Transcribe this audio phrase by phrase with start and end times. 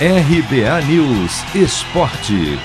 [0.00, 2.58] RBA News Esporte.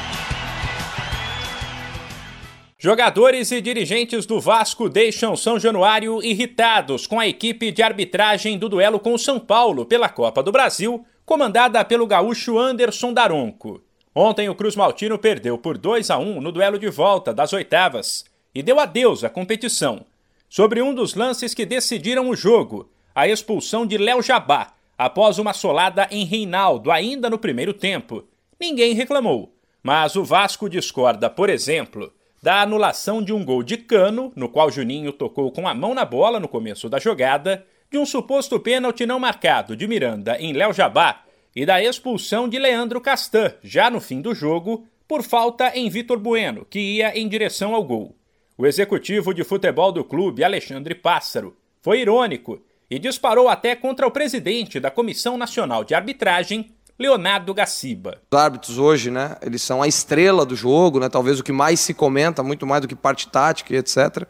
[2.75, 8.67] Jogadores e dirigentes do Vasco deixam São Januário irritados com a equipe de arbitragem do
[8.67, 13.79] duelo com o São Paulo pela Copa do Brasil, comandada pelo gaúcho Anderson Daronco.
[14.15, 18.25] Ontem o Cruz Maltino perdeu por 2 a 1 no duelo de volta das oitavas
[18.55, 20.03] e deu adeus à competição.
[20.49, 25.53] Sobre um dos lances que decidiram o jogo, a expulsão de Léo Jabá, após uma
[25.53, 28.25] solada em Reinaldo ainda no primeiro tempo.
[28.59, 32.11] Ninguém reclamou, mas o Vasco discorda, por exemplo,
[32.43, 36.03] da anulação de um gol de cano, no qual Juninho tocou com a mão na
[36.03, 40.73] bola no começo da jogada, de um suposto pênalti não marcado de Miranda em Léo
[40.73, 41.23] Jabá
[41.55, 46.19] e da expulsão de Leandro Castan, já no fim do jogo, por falta em Vitor
[46.19, 48.17] Bueno, que ia em direção ao gol.
[48.57, 54.11] O executivo de futebol do clube, Alexandre Pássaro, foi irônico e disparou até contra o
[54.11, 58.17] presidente da Comissão Nacional de Arbitragem, Leonardo Gaciba.
[58.31, 61.79] Os árbitros hoje, né, eles são a estrela do jogo, né, talvez o que mais
[61.79, 64.25] se comenta, muito mais do que parte tática e etc.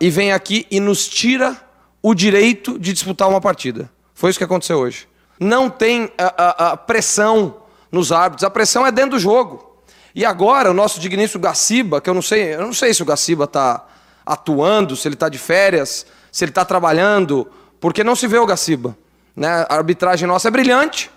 [0.00, 1.56] E vem aqui e nos tira
[2.02, 3.90] o direito de disputar uma partida.
[4.14, 5.08] Foi isso que aconteceu hoje.
[5.40, 9.82] Não tem a, a, a pressão nos árbitros, a pressão é dentro do jogo.
[10.14, 13.06] E agora o nosso digníssimo Gaciba, que eu não sei, eu não sei se o
[13.06, 13.84] Gaciba está
[14.24, 18.46] atuando, se ele está de férias, se ele está trabalhando, porque não se vê o
[18.46, 18.96] Gaciba.
[19.34, 19.48] Né?
[19.68, 21.10] A arbitragem nossa é brilhante.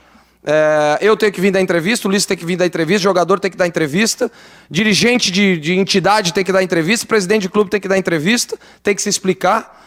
[0.43, 3.09] É, eu tenho que vir dar entrevista, o Ulisses tem que vir dar entrevista, o
[3.09, 4.31] jogador tem que dar entrevista,
[4.69, 8.57] dirigente de, de entidade tem que dar entrevista, presidente de clube tem que dar entrevista,
[8.81, 9.77] tem que se explicar.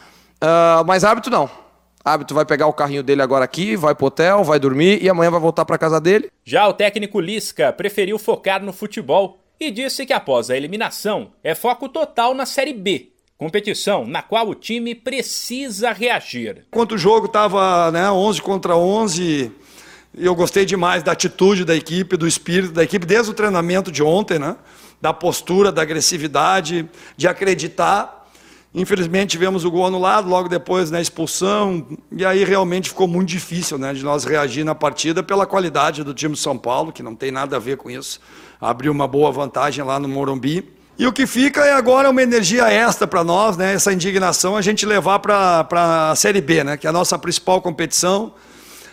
[0.42, 1.48] Uh, mas árbitro não.
[2.05, 5.31] Árbitro vai pegar o carrinho dele agora aqui, vai pro hotel, vai dormir e amanhã
[5.31, 6.31] vai voltar para casa dele.
[6.45, 11.55] Já o técnico Lisca preferiu focar no futebol e disse que após a eliminação é
[11.55, 13.12] foco total na Série B,
[13.43, 16.65] Competição na qual o time precisa reagir.
[16.69, 19.51] Enquanto o jogo estava né, 11 contra 11,
[20.17, 24.01] eu gostei demais da atitude da equipe, do espírito da equipe, desde o treinamento de
[24.01, 24.55] ontem, né,
[25.01, 28.29] da postura, da agressividade, de acreditar.
[28.73, 33.30] Infelizmente tivemos o gol anulado, logo depois na né, expulsão, e aí realmente ficou muito
[33.30, 37.03] difícil né, de nós reagir na partida pela qualidade do time de São Paulo, que
[37.03, 38.20] não tem nada a ver com isso.
[38.61, 40.80] Abriu uma boa vantagem lá no Morumbi.
[41.02, 43.74] E o que fica é agora uma energia extra para nós, né?
[43.74, 45.67] essa indignação, a gente levar para
[46.13, 46.77] a Série B, né?
[46.77, 48.35] que é a nossa principal competição.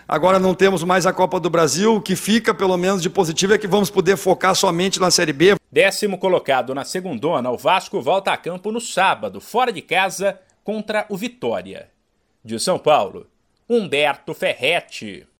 [0.07, 3.53] Agora não temos mais a Copa do Brasil, o que fica, pelo menos, de positivo
[3.53, 5.55] é que vamos poder focar somente na Série B.
[5.71, 11.05] Décimo colocado na segundona, o Vasco volta a campo no sábado, fora de casa, contra
[11.09, 11.91] o Vitória.
[12.43, 13.27] De São Paulo,
[13.69, 15.27] Humberto Ferretti.